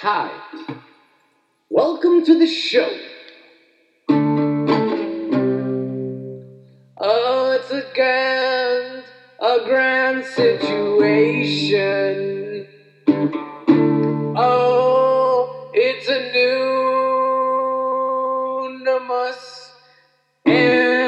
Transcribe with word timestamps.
Hi. 0.00 0.30
Welcome 1.68 2.24
to 2.26 2.38
the 2.38 2.46
show. 2.46 2.88
Oh, 6.98 7.58
it's 7.58 7.72
a 7.72 7.82
grand, 7.96 9.02
a 9.40 9.58
grand 9.64 10.24
situation. 10.24 12.68
Oh, 14.36 15.70
it's 15.74 16.08
a 16.08 16.32
new 16.32 16.68
numus. 18.86 19.72
And 20.46 21.07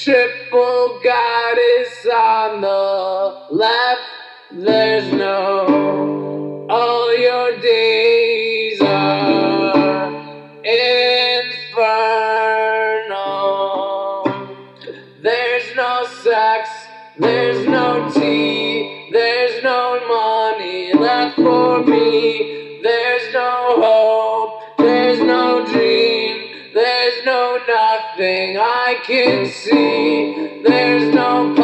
Triple 0.00 1.00
goddess 1.02 2.06
on 2.06 2.60
the 2.60 3.46
left, 3.50 4.00
there's 4.52 5.12
no. 5.12 6.66
All 6.70 7.18
your 7.18 7.58
days 7.58 8.80
are 8.80 10.06
infernal. 10.64 11.48
There's 15.20 15.74
no 15.74 16.06
sex, 16.22 16.68
there's 17.18 17.66
no 17.66 18.08
tea, 18.14 19.10
there's 19.12 19.64
no 19.64 19.98
money 20.06 20.94
left 20.94 21.34
for 21.34 21.82
me. 21.84 21.97
can 29.08 29.46
see. 29.46 30.60
There's 30.62 31.14
no 31.14 31.57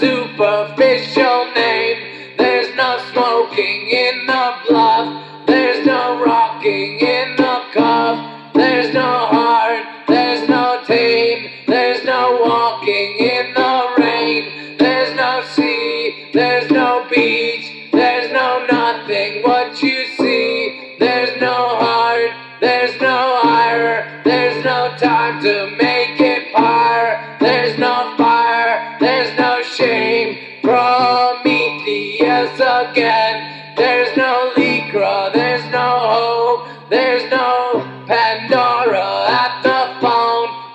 superficial. 0.00 0.91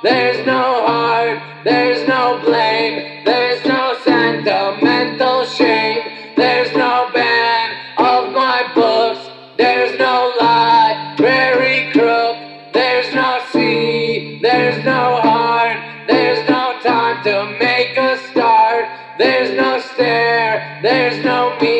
There's 0.07 0.45
no 0.45 0.85
heart, 0.87 1.37
there's 1.65 2.07
no 2.07 2.39
blame, 2.45 3.25
there's 3.25 3.65
no 3.65 3.93
sentimental 4.05 5.43
shame, 5.43 5.99
there's 6.37 6.71
no 6.77 7.09
ban 7.13 7.75
of 7.97 8.31
my 8.31 8.71
books, 8.73 9.19
there's 9.57 9.99
no 9.99 10.31
library 10.39 11.91
crook, 11.91 12.37
there's 12.73 13.13
no 13.13 13.39
sea, 13.51 14.39
there's 14.41 14.81
no 14.85 15.19
heart, 15.27 15.77
there's 16.07 16.47
no 16.47 16.79
time 16.81 17.21
to 17.25 17.57
make 17.59 17.97
a 17.97 18.15
start, 18.31 18.85
there's 19.17 19.51
no 19.57 19.77
stare, 19.77 20.79
there's 20.83 21.21
no 21.25 21.59
me. 21.59 21.76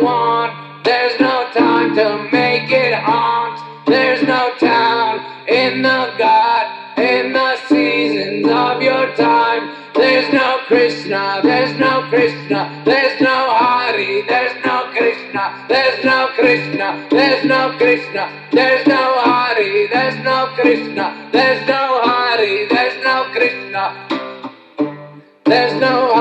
want. 0.00 0.84
There's 0.84 1.18
no 1.20 1.48
time 1.52 1.94
to 1.96 2.28
make 2.32 2.70
it 2.70 2.94
haunt. 2.94 3.86
There's 3.86 4.22
no 4.22 4.54
town 4.58 5.20
in 5.48 5.82
the 5.82 6.14
God, 6.18 6.98
in 6.98 7.32
the 7.32 7.56
seasons 7.68 8.46
of 8.48 8.82
your 8.82 9.14
time. 9.16 9.76
There's 9.94 10.32
no 10.32 10.60
Krishna, 10.66 11.40
there's 11.42 11.78
no 11.78 12.08
Krishna, 12.08 12.82
there's 12.84 13.20
no 13.20 13.50
Hari, 13.50 14.22
there's 14.22 14.64
no 14.64 14.90
Krishna, 14.90 15.66
there's 15.68 16.04
no 16.04 16.28
Krishna, 16.34 17.06
there's 17.10 17.44
no 17.44 17.76
Krishna, 17.76 18.48
there's 18.52 18.86
no 18.86 19.14
Hari, 19.20 19.86
there's 19.88 20.24
no 20.24 20.46
Krishna, 20.54 21.28
there's 21.32 21.68
no 21.68 22.00
Hari, 22.02 22.66
there's 22.68 23.04
no 23.04 23.24
Krishna, 23.32 24.08
there's 25.44 25.80
no 25.80 26.11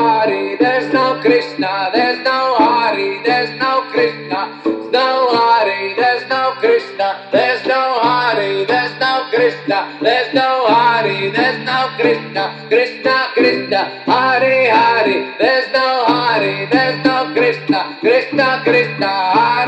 there's 10.01 10.33
no 10.33 10.65
Hari, 10.67 11.29
there's 11.29 11.63
no 11.65 11.93
Krishna, 11.95 12.65
Krishna, 12.69 13.27
Krishna, 13.33 14.03
Hari, 14.05 14.69
Hari, 14.69 15.33
there's 15.37 15.71
no 15.71 16.05
Hari, 16.05 16.65
there's 16.71 17.05
no 17.05 17.31
Krishna, 17.33 17.97
Krishna, 18.01 18.61
Krishna, 18.63 19.07
Hari, 19.07 19.60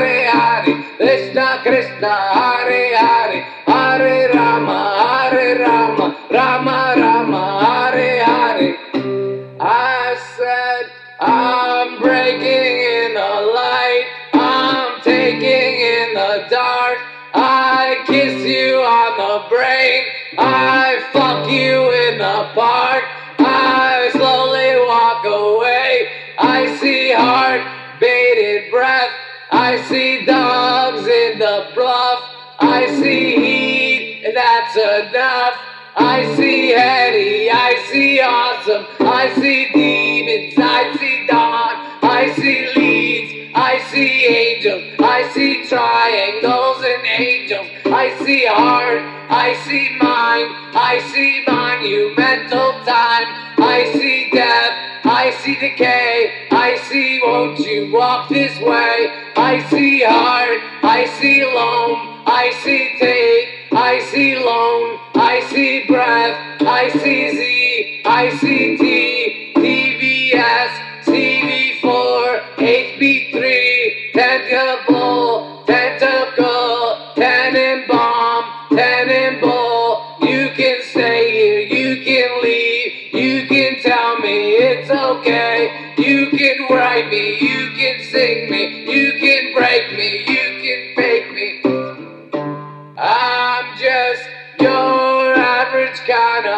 enough. 35.54 35.74
I 35.96 36.34
see 36.36 36.74
Eddie, 36.74 37.50
I 37.50 37.86
see 37.90 38.20
awesome, 38.20 38.86
I 39.00 39.32
see 39.34 39.70
demons, 39.72 40.54
I 40.58 40.96
see 40.98 41.26
dawn, 41.26 41.74
I 42.02 42.32
see 42.34 42.72
leads, 42.74 43.52
I 43.54 43.78
see 43.92 44.26
angels, 44.26 44.82
I 44.98 45.30
see 45.32 45.64
triangles 45.66 46.84
and 46.84 47.06
angels, 47.06 47.68
I 47.86 48.24
see 48.24 48.44
heart, 48.46 49.02
I 49.30 49.54
see 49.64 49.96
mind, 50.00 50.50
I 50.74 50.98
see 51.12 51.44
monumental 51.46 52.72
time, 52.84 53.28
I 53.62 53.92
see 53.94 54.30
death, 54.32 55.04
I 55.04 55.30
see 55.42 55.54
decay, 55.54 56.48
I 56.50 56.76
see 56.88 57.20
won't 57.22 57.58
you 57.60 57.92
walk 57.92 58.28
this 58.28 58.58
way, 58.58 59.32
I 59.36 59.64
see 59.70 60.02
heart, 60.02 60.58
I 60.82 61.06
see 61.20 61.44
loam, 61.44 62.22
I 62.26 62.50
see 62.64 62.96
tape, 62.98 63.72
I 63.72 64.00
see 64.10 64.36
loan, 64.36 64.98
I 65.13 65.13
see 65.54 65.84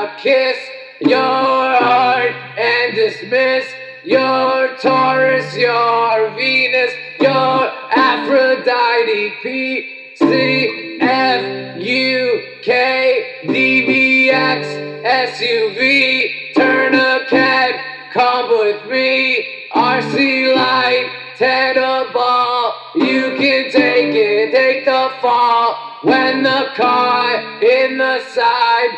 of 0.04 0.16
kiss. 0.18 0.56
Your 1.00 1.12
heart 1.12 2.32
and 2.58 2.94
dismiss. 2.94 3.64
Your 4.04 4.76
Taurus, 4.76 5.56
your 5.56 6.30
Venus, 6.36 6.92
your 7.20 7.68
Aphrodite. 7.90 9.32
P 9.42 10.14
C 10.16 10.98
F 11.00 11.80
U 11.80 12.42
K 12.62 13.42
D 13.46 13.86
V 13.86 14.30
X 14.30 14.66
S 15.04 15.40
U 15.40 15.74
V. 15.74 16.52
Turn 16.54 16.94
a 16.94 17.26
cat, 17.28 18.10
come 18.12 18.48
with 18.50 18.90
me. 18.90 19.68
RC 19.74 20.54
light, 20.54 21.10
ten 21.36 21.76
a 21.76 22.10
ball, 22.12 22.72
You 22.94 23.36
can 23.36 23.70
take 23.70 24.14
it, 24.14 24.52
take 24.52 24.84
the 24.86 25.10
fall. 25.20 25.76
When 26.02 26.42
the 26.42 26.70
car 26.76 27.60
in 27.62 27.98
the 27.98 28.24
side 28.30 28.90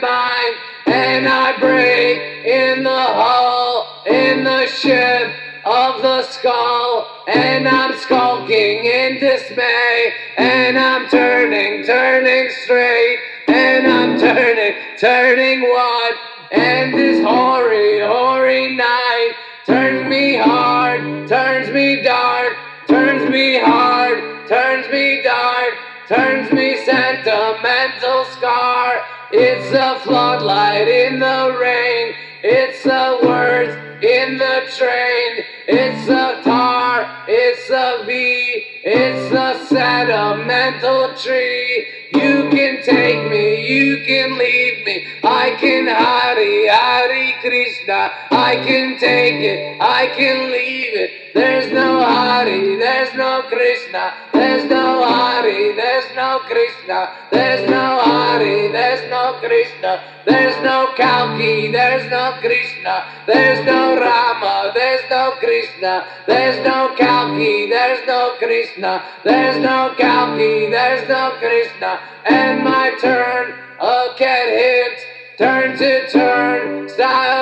turn 0.00 0.54
and 0.86 1.28
I 1.28 1.58
break 1.58 2.46
in 2.46 2.84
the 2.84 2.90
hull 2.90 3.86
in 4.06 4.44
the 4.44 4.66
ship 4.66 5.34
of 5.64 6.02
the 6.02 6.22
skull. 6.22 7.06
And 7.26 7.68
I'm 7.68 7.96
skulking 7.98 8.84
in 8.84 9.20
dismay 9.20 10.12
and 10.36 10.78
I'm 10.78 11.08
turning, 11.08 11.84
turning 11.84 12.50
straight. 12.64 13.18
And 13.48 13.86
I'm 13.86 14.18
turning, 14.18 14.74
turning 14.98 15.62
what 15.62 16.14
and 16.52 16.94
this 16.94 17.24
hoary, 17.24 17.97
It's 29.30 29.74
a 29.74 30.00
floodlight 30.00 30.88
in 30.88 31.20
the 31.20 31.58
rain, 31.60 32.14
it's 32.42 32.82
the 32.82 33.18
words 33.22 33.76
in 34.02 34.38
the 34.38 34.62
train, 34.74 35.44
it's 35.66 36.08
a 36.08 36.40
tar, 36.42 37.24
it's 37.28 37.68
a 37.68 38.04
V, 38.06 38.64
it's 38.84 39.30
a 39.30 39.66
sentimental 39.66 41.14
tree. 41.14 41.86
You 42.14 42.48
can 42.48 42.82
take 42.82 43.30
me, 43.30 43.68
you 43.68 44.02
can 44.06 44.38
leave 44.38 44.86
me. 44.86 45.06
I 45.22 45.56
can 45.60 45.88
Hari 45.88 46.27
I 48.30 48.56
can 48.66 48.98
take 48.98 49.42
it, 49.42 49.80
I 49.80 50.06
can 50.16 50.50
leave 50.52 50.94
it. 50.94 51.34
There's 51.34 51.72
no 51.72 52.00
Hari, 52.02 52.76
there's 52.76 53.14
no 53.14 53.42
Krishna. 53.48 54.12
There's 54.32 54.68
no 54.70 55.04
Hari, 55.04 55.74
there's 55.76 56.16
no 56.16 56.40
Krishna. 56.46 57.10
There's 57.30 57.68
no 57.70 58.00
Hari, 58.00 58.72
there's 58.72 59.08
no 59.10 59.38
Krishna. 59.40 60.02
There's 60.26 60.56
no 60.62 60.92
Kalki, 60.96 61.70
there's 61.70 62.10
no 62.10 62.36
Krishna. 62.40 63.04
There's 63.26 63.64
no 63.64 63.96
Rama, 64.00 64.72
there's 64.74 65.08
no 65.10 65.32
Krishna. 65.38 66.06
There's 66.26 66.64
no 66.66 66.94
Kalki, 66.96 67.68
there's 67.70 68.06
no 68.06 68.34
Krishna. 68.38 69.02
There's 69.24 69.62
no 69.62 69.94
Kalki, 69.96 70.70
there's 70.70 71.08
no 71.08 71.36
Krishna. 71.38 72.00
And 72.26 72.64
my 72.64 72.96
turn, 73.00 73.54
a 73.80 74.08
cat 74.16 74.48
hits, 74.48 75.02
turn 75.38 75.78
to 75.78 76.10
turn, 76.10 76.88
stylized, 76.88 77.37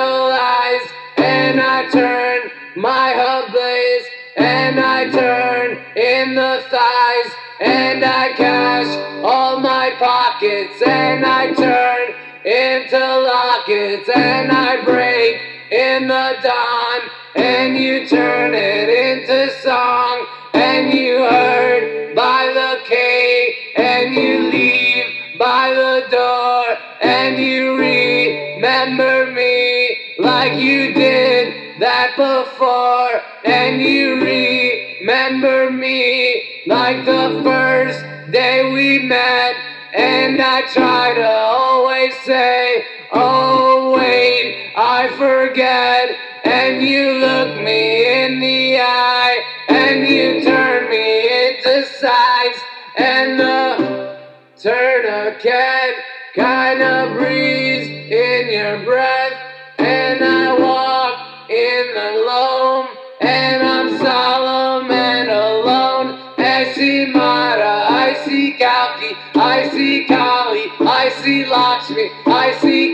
I 8.19 8.33
cash 8.33 8.87
all 9.23 9.59
my 9.59 9.91
pockets, 9.99 10.81
and 10.81 11.23
I 11.23 11.53
turn 11.53 12.15
into 12.43 12.97
lockets, 12.97 14.09
and 14.09 14.51
I 14.51 14.83
break 14.83 15.37
in 15.71 16.07
the 16.07 16.35
dawn, 16.41 17.01
and 17.35 17.77
you 17.77 18.07
turn 18.07 18.55
it 18.55 18.89
into 18.89 19.51
song, 19.61 20.25
and 20.55 20.91
you 20.91 21.19
heard 21.19 22.15
by 22.15 22.51
the 22.55 22.79
K, 22.89 23.73
and 23.75 24.15
you 24.15 24.49
leave 24.49 25.37
by 25.37 25.71
the 25.75 26.07
door, 26.09 26.77
and 27.03 27.37
you 27.37 27.77
remember 27.77 29.31
me 29.31 29.99
like 30.17 30.53
you 30.53 30.91
did 30.91 31.53
that 31.79 32.15
before, 32.17 33.21
and 33.45 33.79
you 33.79 34.15
remember 34.15 35.69
me 35.69 36.56
like 36.67 37.05
the 37.05 37.41
first 37.43 38.03
day 38.31 38.71
we 38.73 39.07
met. 39.07 39.55
And 39.95 40.41
I 40.41 40.61
try 40.73 41.13
to 41.15 41.25
always 41.25 42.13
say, 42.25 42.85
Oh, 43.13 43.95
wait, 43.95 44.73
I 44.75 45.07
forget. 45.17 46.15
And 46.43 46.83
you 46.83 47.13
look 47.19 47.63
me 47.63 48.23
in 48.23 48.39
the 48.39 48.79
eye, 48.79 49.41
and 49.69 50.07
you 50.07 50.43
turn 50.43 50.89
me 50.89 51.47
into 51.47 51.85
size, 51.85 52.59
and 52.97 53.39
the 53.39 54.17
tourniquet 54.57 55.95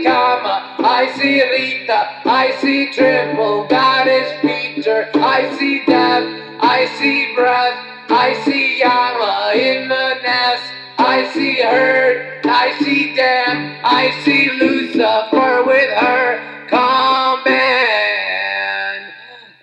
I 0.06 0.10
see 0.10 0.10
Kama, 0.10 0.76
I 0.78 1.12
see 1.16 1.42
Rita, 1.50 2.08
I 2.26 2.50
see 2.60 2.90
Triple 2.92 3.66
Goddess 3.68 4.32
Peter, 4.42 5.08
I 5.14 5.56
see 5.56 5.82
Death, 5.86 6.24
I 6.60 6.86
see 6.98 7.34
Breath, 7.34 8.10
I 8.10 8.34
see 8.44 8.80
Yama 8.80 9.52
in 9.54 9.88
the 9.88 10.14
nest. 10.22 10.72
I 10.96 11.28
see 11.32 11.60
hurt, 11.60 12.46
I 12.46 12.72
see 12.80 13.14
death, 13.16 13.80
I 13.84 14.10
see 14.24 14.48
Lucifer 14.60 15.64
with 15.66 15.90
her 15.90 16.66
coming. 16.68 17.54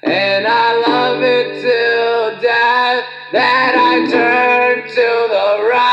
And 0.04 0.46
I 0.48 0.84
love 0.88 1.24
it 1.24 1.62
till 1.62 2.42
death 2.42 3.06
that 3.32 3.74
I 3.78 4.12
turn 4.12 4.88
to 4.90 5.28
the 5.34 5.70
right 5.70 5.91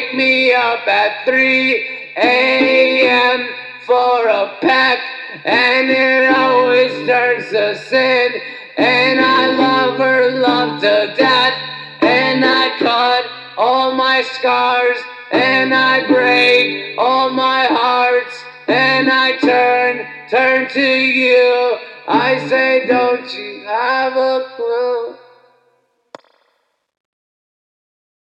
wake 0.00 0.14
me 0.14 0.52
up 0.52 0.86
at 0.88 1.26
3 1.26 1.86
a.m. 2.16 3.48
for 3.86 4.28
a 4.28 4.56
pack, 4.62 4.98
and 5.44 5.90
it 5.90 6.30
always 6.30 6.90
turns 7.06 7.50
to 7.50 7.76
sin 7.76 8.32
and 8.78 9.20
I 9.20 9.56
love 9.56 9.98
her 9.98 10.40
love 10.40 10.80
to 10.80 11.14
death 11.16 11.54
and 12.02 12.44
I 12.44 12.78
cut 12.78 13.24
all 13.58 13.92
my 13.94 14.22
scars 14.22 14.98
and 15.32 15.74
I 15.74 16.06
break 16.08 16.98
all 16.98 17.30
my 17.30 17.66
hearts 17.66 18.42
and 18.68 19.10
I 19.10 19.36
turn, 19.38 20.06
turn 20.30 20.68
to 20.70 20.80
you. 20.80 21.76
I 22.08 22.48
say, 22.48 22.86
don't 22.86 23.32
you 23.34 23.64
have 23.66 24.16
a 24.16 24.46
clue? 24.56 25.19